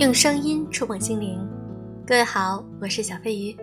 [0.00, 1.46] 用声音触碰心灵，
[2.06, 3.54] 各位好，我是小飞鱼。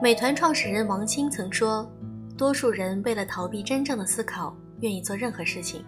[0.00, 1.84] 美团创始人王兴曾说
[2.38, 5.84] ：“多数人为了逃避真正的思考，愿意做任何事情。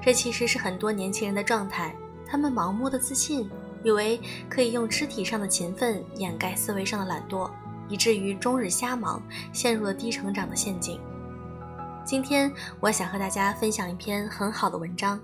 [0.00, 1.94] 这其实是很多年轻人的状态。
[2.26, 3.46] 他们盲目的自信，
[3.84, 4.18] 以为
[4.48, 7.50] 可以用肢体上的勤奋掩盖思维上的懒惰，
[7.86, 10.98] 以至于终日瞎忙，陷入了低成长的陷阱。”
[12.10, 15.20] 今天我想和大家分享一篇很好的文章。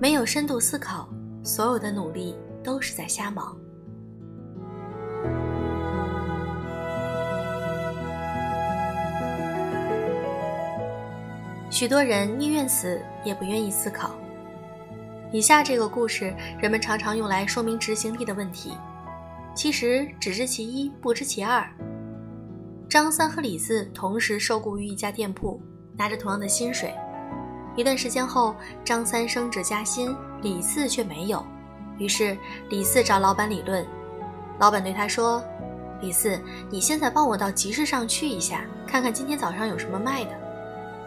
[0.00, 1.08] 没有深度思考，
[1.42, 3.58] 所有的努力都是在瞎忙。
[11.70, 14.14] 许多人宁愿死，也不愿意思考。
[15.32, 18.74] 以下这个故事，人们常常用来说明执行力的问题。
[19.56, 21.68] 其实只知其一，不知其二。
[22.88, 25.60] 张三和李四同时受雇于一家店铺。
[26.00, 26.94] 拿着同样的薪水，
[27.76, 31.44] 一段时间后，张三升职加薪，李四却没有。
[31.98, 32.34] 于是
[32.70, 33.86] 李四找老板理论，
[34.58, 35.44] 老板对他说
[36.00, 40.30] ：“李四，你现在帮我到集市上去一下，看看今天早上有什么卖的。”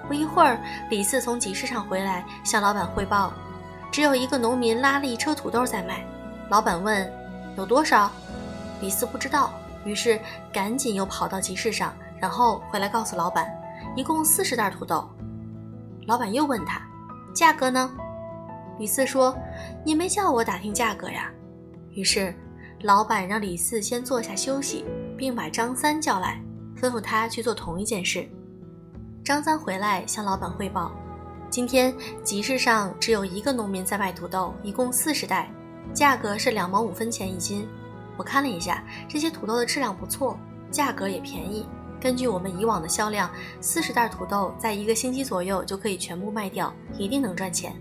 [0.07, 3.33] 不一会儿，李四从集市上回来，向老板汇报
[3.91, 6.05] ：“只有一个农民拉了一车土豆在卖。”
[6.49, 7.11] 老板问
[7.57, 8.11] ：“有多少？”
[8.79, 9.51] 李四不知道，
[9.85, 10.19] 于是
[10.51, 13.51] 赶紧又跑到集市上，然后回来告诉老板。
[13.95, 15.07] 一共四十袋土豆，
[16.07, 16.81] 老板又问他，
[17.31, 17.91] 价格呢？
[18.79, 19.37] 李四说
[19.85, 21.31] ：“你没叫我打听价格呀。”
[21.93, 22.33] 于是，
[22.81, 24.83] 老板让李四先坐下休息，
[25.15, 26.41] 并把张三叫来，
[26.75, 28.27] 吩咐他去做同一件事。
[29.23, 30.91] 张三回来向老板汇报
[31.51, 35.51] ：“今天集市上只有一个农民在卖土豆，一共四十袋，
[35.93, 37.67] 价格是两毛五分钱一斤。
[38.17, 40.35] 我看了一下，这些土豆的质量不错，
[40.71, 41.67] 价格也便宜。”
[42.03, 47.73] 根据我们以往的销量，四十袋土豆在一个星期左右就可以全部卖掉，一定能赚钱。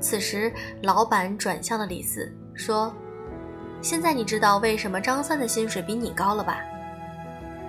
[0.00, 2.92] 此时，老板转向了李四，说
[3.80, 6.58] ：“现在你知道为什么张三的薪水比你高了吧？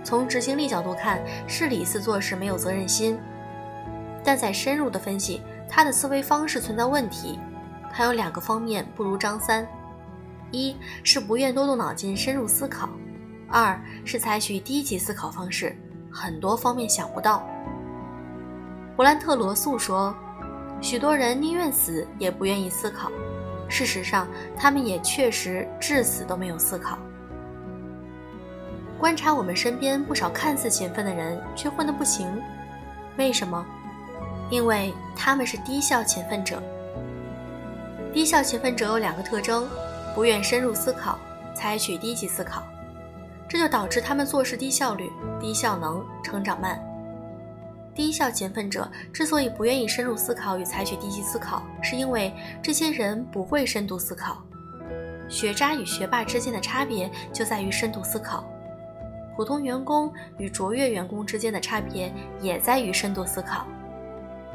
[0.03, 3.15] 从执行力角度看，是李四做事没有责任心，
[4.23, 7.37] 但在深入的分析，他的思维方式存在问题。
[7.93, 9.67] 他有两个方面不如张三：
[10.49, 12.89] 一是不愿多动脑筋，深入思考。”
[13.51, 15.75] 二是采取低级思考方式，
[16.11, 17.45] 很多方面想不到。
[18.95, 20.15] 勃兰特罗素说
[20.81, 23.11] ：“许多人宁愿死也不愿意思考。
[23.67, 26.97] 事实上，他们也确实至死都没有思考。”
[28.99, 32.27] 观察我们身边不少看似勤奋的人，却混得不行，
[33.17, 33.65] 为什么？
[34.49, 36.61] 因为他们是低效勤奋者。
[38.13, 39.67] 低效勤奋者有两个特征：
[40.13, 41.17] 不愿深入思考，
[41.55, 42.61] 采取低级思考。
[43.51, 46.81] 这就导致他们做事低效率、低效能、成长慢。
[47.93, 54.41] 低效勤奋者之所以不愿意深入思考与采取低级思考，是因为这些人不会深度思考。
[55.27, 58.45] 学渣与学霸之间的差别就在于深度思考，
[59.35, 62.09] 普通员工与卓越员工之间的差别
[62.39, 63.67] 也在于深度思考，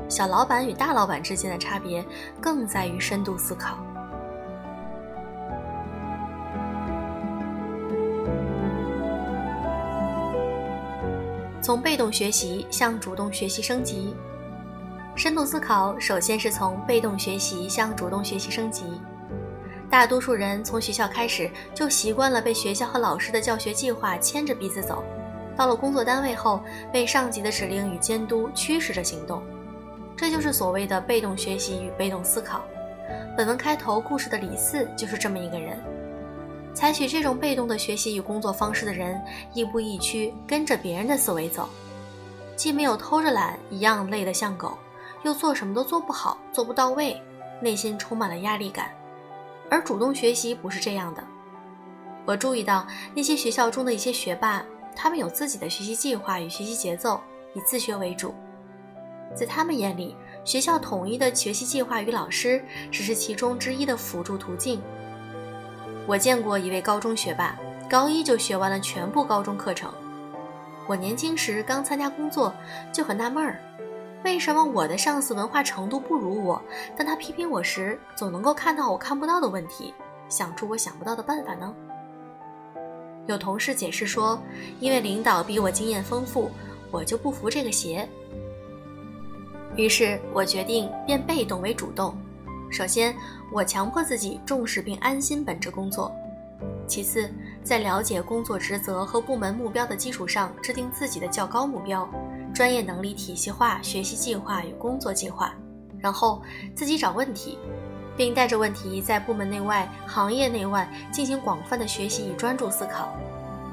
[0.08, 2.02] 小老板与大老板之间的差别
[2.40, 3.76] 更在于深度思考。
[11.66, 14.15] 从被动学习向主动学习升级，
[15.16, 18.84] 深度思考首先是从被动学习向主动学习升级。
[19.91, 25.03] 大多数人从学校开始就习惯了被学校和老师的教学计划牵着鼻子走，
[25.56, 26.62] 到了工作单位后
[26.93, 29.43] 被上级的指令与监督驱使着行动，
[30.16, 32.65] 这就是所谓的被动学习与被动思考。
[33.37, 35.77] 本文开头故事的李四就是这么一个人。
[36.76, 39.19] 采取这种被动的学习与工作方式的人，
[39.54, 41.66] 亦步亦趋，跟着别人的思维走，
[42.54, 44.76] 既没有偷着懒，一样累得像狗，
[45.22, 47.19] 又做什么都做不好，做不到位，
[47.62, 48.91] 内心充满了压力感。
[49.70, 51.25] 而主动学习不是这样的。
[52.26, 54.62] 我注意到那些学校中的一些学霸，
[54.95, 57.18] 他们有自己的学习计划与学习节奏，
[57.54, 58.34] 以自学为主。
[59.34, 60.15] 在他们眼里，
[60.45, 62.62] 学校统一的学习计划与老师
[62.92, 64.83] 只是其中之一的辅助途径。
[66.06, 67.58] 我见过一位高中学霸，
[67.91, 69.92] 高一就学完了全部高中课程。
[70.86, 72.54] 我年轻时刚参加工作，
[72.92, 73.60] 就很纳闷儿，
[74.22, 76.62] 为什么我的上司文化程度不如我，
[76.97, 79.92] 但他批评我时总能够看到我看不到的问题，
[80.28, 81.74] 想出我想不到的办法呢？
[83.26, 84.41] 有同事解释说，
[84.78, 86.48] 因为领导比我经验丰富，
[86.92, 88.09] 我就不服这个邪。
[89.74, 92.16] 于是我决定变被动为主动。
[92.76, 93.16] 首先，
[93.50, 96.12] 我强迫自己重视并安心本职工作；
[96.86, 97.32] 其次，
[97.64, 102.06] 在了解工作职责和部门目标的基础上，制定自己的较高目标，
[102.52, 105.54] 专业能力体系化学习计划与工作计划，
[105.98, 106.42] 然后
[106.74, 107.58] 自己找问题，
[108.14, 113.16] 并带着问题在部门内外、行业内外进行广泛的学习与专注思考。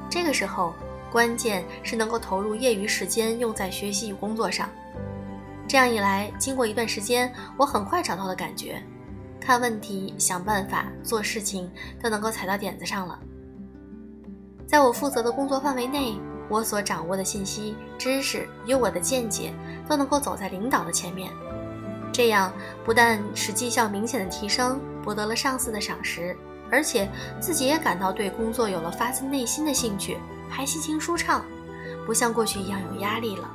[0.08, 0.72] 这个时候，
[1.12, 4.66] 关键是能够投入业余时间用在学习与工作上。
[5.66, 8.82] 这样一来，经过一段时间，我很快找到了感觉，
[9.44, 11.70] 看问题、想办法、做事情
[12.02, 13.18] 都能够踩到点子上了。
[14.66, 16.18] 在我负责的工作范围内，
[16.48, 19.52] 我所掌握的信息、知识与我的见解
[19.86, 21.30] 都能够走在领导的前面。
[22.10, 22.50] 这样
[22.84, 26.34] 不但使绩效明显的提升，博得了上司的赏识，
[26.70, 27.06] 而且
[27.38, 30.16] 自己也感到对工作有了发自内心的兴趣，
[30.48, 31.44] 还心情舒畅，
[32.06, 33.50] 不像过去一样有压力了。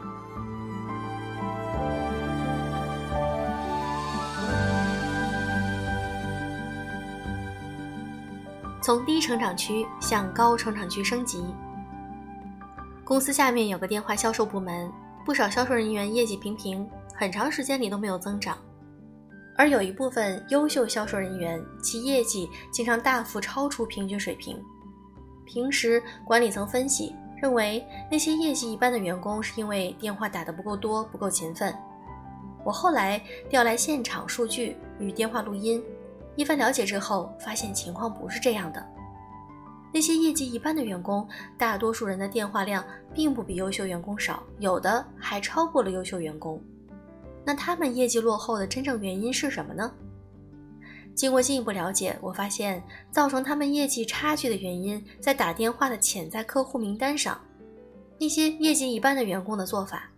[8.90, 11.46] 从低成长区向高成长区升级。
[13.04, 14.92] 公司下面有个电话销售部门，
[15.24, 18.58] 不少销售人员业绩平平，很长时间里都没有增长。
[19.56, 24.60] 而有一部分优秀销售人员，其业绩经常大幅超出平均水平。
[25.46, 31.72] 平时管理层分析认为，那些业绩一般的员工是因为电话打得不够多，不够勤奋。
[32.66, 33.22] 我后来
[33.52, 35.80] 调来现场数据与电话录音。
[36.40, 38.82] 一番了解之后，发现情况不是这样的。
[39.94, 41.28] 那些业绩一般的员工，
[41.58, 42.82] 大多数人的电话量
[43.14, 46.64] 并不比优秀员工少，有的还超过了优秀员工。
[47.44, 49.92] 那他们业绩落后的真正原因是什么呢？
[51.14, 52.82] 经过进一步了解，我发现
[53.12, 57.38] 造成他们业绩差距的原因在打电话的潜在客户名单上。
[58.18, 60.10] 那些业绩一般的员工的做法，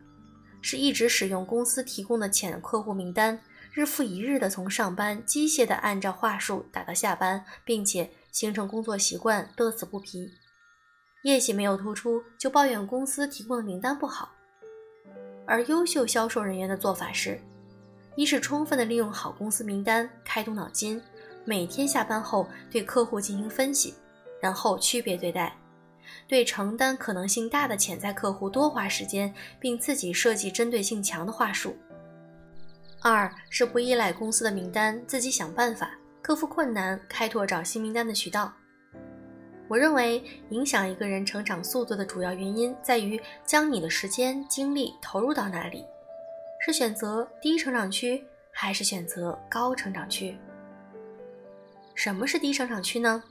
[0.61, 3.39] 是一直使用公司提供的潜客户名单。
[3.73, 10.29] 日复一日的从上班机械的按照话术打到下班，并且形成工作习惯，乐此不疲。
[11.23, 14.33] 业绩没有突出，就抱怨公司提供的名单不好。
[15.45, 17.39] 而优秀销售人员的做法是：
[18.15, 21.01] 一是充分的利用好公司名单，开动脑筋，
[21.45, 23.93] 每天下班后对客户进行分析，
[24.41, 25.55] 然后区别对待，
[26.27, 31.77] 对承担可能性大的潜在客户多花时间，并自己设计针对性强的话术。
[33.03, 38.53] 二是不依赖公司的名单，自己想办法克服困难，开拓找新名单的渠道。
[39.67, 45.83] 我认为，影响一个人成长速度的主要原因在于将你的时间精力投入到哪里，
[46.59, 50.37] 是选择低成长区还是选择高成长区？
[51.95, 53.23] 什么是低成长区呢？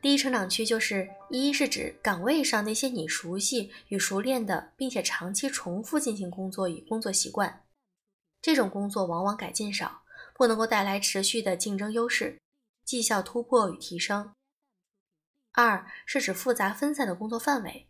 [0.00, 7.62] 低成长区就是一是指岗位上那些你熟悉与熟练的，并且长期重复进行工作与工作习惯。
[8.42, 10.02] 这种工作往往改进少，
[10.34, 12.40] 不能够带来持续的竞争优势、
[12.84, 14.34] 绩效突破与提升。
[15.52, 17.88] 二是指复杂分散的工作范围，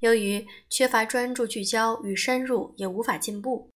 [0.00, 3.70] 由于缺乏专注聚焦与深入，也无法进步。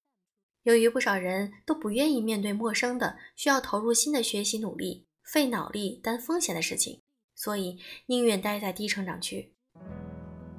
[0.64, 7.00] 由于不少人都不愿意面对陌生的、需要投入新的学习努力、费脑力、担风险的事情，
[7.36, 9.54] 所以宁愿待在低成长区。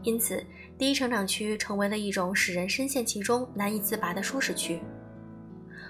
[0.04, 0.45] 因此，
[0.77, 4.81] 低成长区成为了一种使人深陷其中难以自拔的舒适区。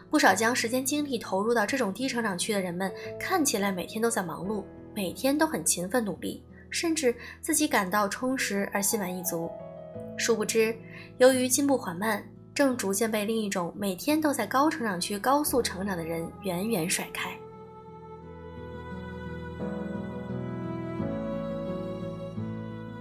[0.09, 4.63] 不少将时间精力投入到这种低成长区的人们，看起来每天都在忙碌，
[4.95, 9.49] 每天都很勤奋努力，甚至自己感到充实而心满意足。
[10.17, 10.75] 殊不知，
[11.19, 12.23] 由于进步缓慢，
[12.55, 17.29] 正逐渐被另一种每天都在高成长区高速成长的人远远甩开。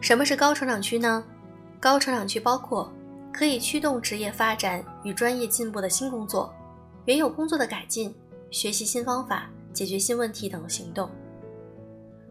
[0.01, 1.25] 什么是高成长区呢？
[1.81, 2.93] 高成长区包括
[3.33, 6.53] 可以驱动职业发展与专业进步的新工作。
[7.09, 8.15] 原有工作的改进、
[8.51, 11.11] 学习新方法、解决新问题等行动。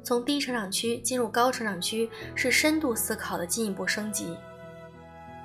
[0.03, 4.38] 从低成长区进入高成长区是深度思考的进一步升级。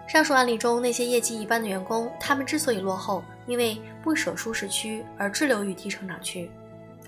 [0.06, 6.46] 上述案例中那些业绩一般的员工，他们之所以落后，因为不舍舒适区而滞留于低成长区；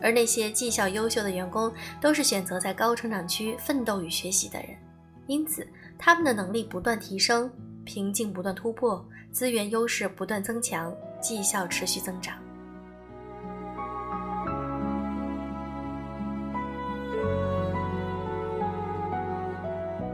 [0.00, 4.68] 而那些绩效优秀的员工，都是选择在高成长区奋斗与学习的人，
[5.26, 5.66] 因此
[5.98, 7.52] 他们的能力不断提升，
[7.84, 10.90] 瓶颈不断突破，资源优势不断增强。
[11.24, 12.36] 绩效持续增长，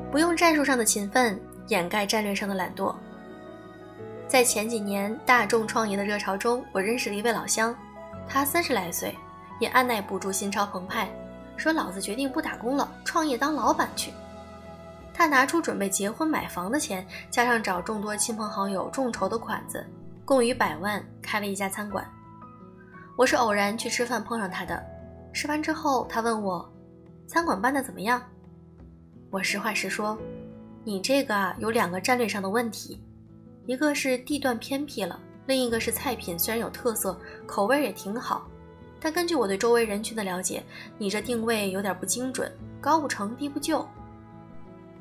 [0.08, 1.36] 不用战术上的勤奋
[1.66, 2.94] 掩盖战略上的懒惰。
[4.28, 7.74] 在前几年大众创业的热潮中，我认识了一位老乡，
[8.28, 9.12] 他三十来岁，
[9.58, 11.10] 也按耐不住心潮澎湃，
[11.56, 14.12] 说：“老子决定不打工了，创业当老板去。”
[15.12, 19.84] 他拿出准备结婚买房的钱，加上找众多亲朋好友众筹的款子。
[20.24, 22.06] 共逾百万，开了一家餐馆。
[23.16, 24.82] 我是偶然去吃饭碰上他的。
[25.32, 26.72] 吃完之后，他问我
[27.26, 28.22] ：“餐馆办的怎么样？”
[29.30, 30.18] 我实话实说
[30.84, 33.00] ：“你这个啊有两个战略上的问题，
[33.66, 38.48] 一个是地段偏僻了，另一个是菜品虽然有特色，口味也挺好，
[39.00, 40.62] 但根据我对周围人群的了解，
[40.98, 42.50] 你这定位有点不精准，
[42.80, 43.86] 高不成低不就。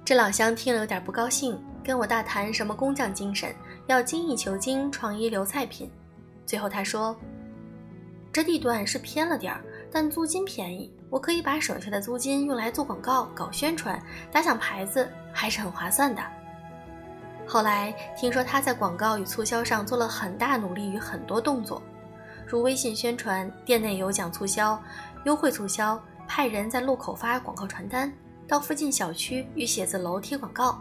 [0.05, 3.53] 这老乡听了有点不高兴，跟我大谈什么工匠精神，
[3.89, 5.89] 要精益求精，创一流菜品。
[6.45, 7.15] 最后他说
[8.31, 13.99] ：“这地段是偏了点儿，但租金便宜，我可以把省下的租金用来做广告、搞宣传、
[14.31, 16.21] 打响牌子，还是很划算的。”
[17.47, 21.81] 后来听说他在广告与促销上做了很大努力与很多动作，
[22.45, 24.79] 如微信宣传、店内有奖促销、
[25.25, 28.13] 优惠促销，派人在路口发广告传单。
[28.47, 30.79] 到附近小区与写字楼贴广告，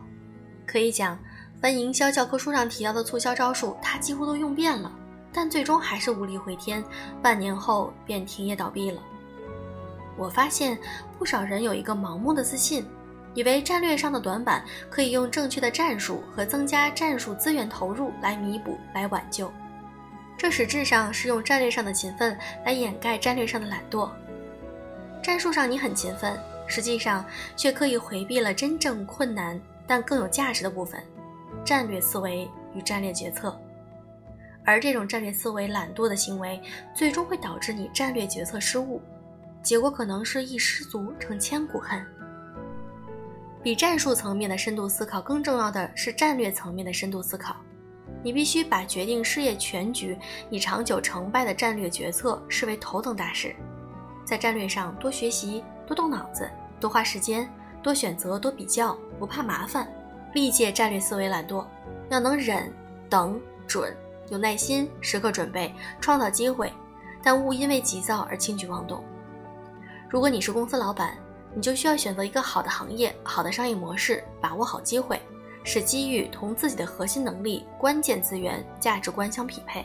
[0.66, 1.18] 可以讲，
[1.60, 4.92] 凡营销教科书上提到的促销招数，他几乎都用遍了，
[5.32, 6.82] 但最终还是无力回天，
[7.20, 9.02] 半年后便停业倒闭了。
[10.16, 10.78] 我发现
[11.18, 12.86] 不少人有一个盲目的自信，
[13.34, 19.52] 以为战略上的短板可以用正确的战术和增加战术资源投入来弥补、来挽救，
[20.36, 24.08] 这实质上是用战略上的勤奋来掩盖战略上的懒惰。
[25.22, 26.38] 战术上你很勤奋。
[26.70, 27.24] 实际上
[27.56, 31.02] 却刻意回避了真正困难但更有价值的部分——
[31.64, 33.58] 战略思维与战略决策。
[34.64, 36.60] 而这种战略思维懒惰的行为，
[36.94, 39.00] 最终会导致你战略决策失误，
[39.62, 42.04] 结果可能是一失足成千古恨。
[43.62, 47.56] 比战术层面的深度思考更重要的是战略层面的深度思考。
[48.22, 50.18] 你必须把决定事业全局、
[50.50, 53.54] 以长久成败的战略决策视为头等大事，
[54.24, 55.62] 在战略上多学习。
[55.86, 56.46] 多动脑子，
[56.78, 57.50] 多花时间，
[57.82, 59.90] 多选择，多比较，不怕麻烦，
[60.38, 61.66] 历届战略思维懒惰，
[62.10, 62.72] 要能忍、
[63.10, 63.92] 等、准，
[64.28, 66.72] 有耐心，时刻准备，创造机会，
[67.20, 69.02] 但勿因为急躁而轻举妄动。
[70.08, 71.18] 如果你是公司老板，
[71.52, 75.20] 你就需要选择一个好的行业、好的商业模式，把握好机会，
[75.64, 79.84] 使机遇同自己的核心能力、关键资源、价值观相匹配，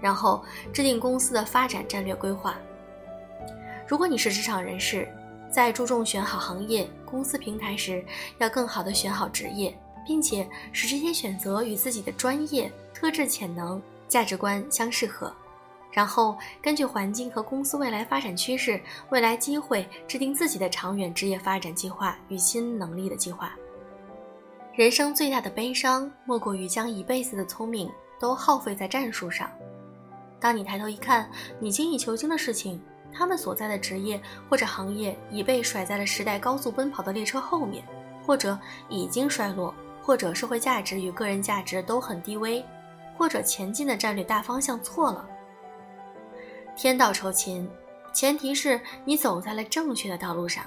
[0.00, 2.56] 然后制定公司的发展战略规划。
[3.86, 5.08] 如果你是职场人士，
[5.48, 8.04] 在注重选好行业、公司平台时，
[8.36, 15.32] 要更好的选好职业，并且使这些选择与自己的专业特质、潜能、价值观相适合。
[15.90, 23.56] 然后根据环境和公司未来发展趋势、未来机会，制定自己的长远职业发展计划与新能力的计划。
[24.74, 29.50] 人生最大的悲伤，莫过于将一辈子的聪明都耗费在战术上。
[30.38, 32.78] 当你抬头一看，你精益求精的事情。
[33.16, 37.82] 他们所在的职业或者行业已被甩在了时代高速奔跑的列车后面，
[38.22, 38.58] 或者
[38.90, 42.62] 已经衰落，或者社会价值与个人价值都很低微，
[43.16, 45.26] 或者前进的战略大方向错了。
[46.76, 47.66] 天道酬勤，
[48.12, 50.64] 前提是你走在了正确的道路上。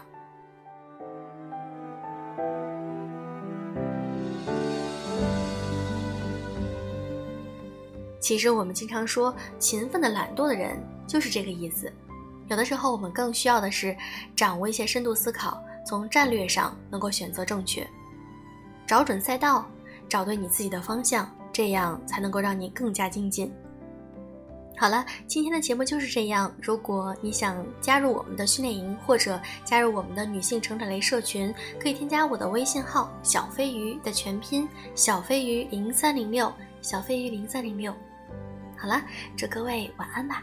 [8.19, 10.77] 其实我们经常说，勤奋的懒惰的人
[11.07, 11.91] 就是这个意思。
[12.49, 13.95] 有的时候，我们更需要的是
[14.35, 17.87] 掌握一些深度思考，从战略上能够选择正确，
[18.87, 19.65] 找准赛道，
[20.09, 23.51] 找对你自己的方向，这样才能够让你更加精进。
[24.77, 26.49] 好了，今天的节目就是这样。
[26.61, 36.51] 如果你想加入我们的训练营，或者加入我们的女性成长类社群，可以添加我的微信号“小飞鱼”的全拼“小飞鱼零三零六”，
[36.81, 37.93] 小飞鱼零三零六。
[38.77, 39.01] 好了，
[39.35, 40.41] 祝各位晚安吧。